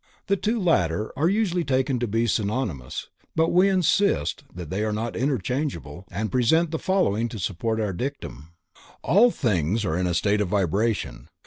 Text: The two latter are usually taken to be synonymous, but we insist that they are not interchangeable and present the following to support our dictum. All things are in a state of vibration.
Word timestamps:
The 0.25 0.35
two 0.35 0.59
latter 0.59 1.13
are 1.15 1.29
usually 1.29 1.63
taken 1.63 1.99
to 1.99 2.07
be 2.07 2.25
synonymous, 2.25 3.09
but 3.35 3.49
we 3.49 3.69
insist 3.69 4.43
that 4.51 4.71
they 4.71 4.83
are 4.83 4.91
not 4.91 5.15
interchangeable 5.15 6.07
and 6.09 6.31
present 6.31 6.71
the 6.71 6.79
following 6.79 7.29
to 7.29 7.37
support 7.37 7.79
our 7.79 7.93
dictum. 7.93 8.51
All 9.03 9.29
things 9.29 9.85
are 9.85 9.95
in 9.95 10.07
a 10.07 10.15
state 10.15 10.41
of 10.41 10.47
vibration. 10.47 11.27